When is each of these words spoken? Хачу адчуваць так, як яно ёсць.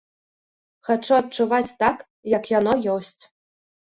Хачу 0.89 1.13
адчуваць 1.17 1.75
так, 1.83 1.97
як 2.37 2.43
яно 2.55 2.73
ёсць. 2.97 3.21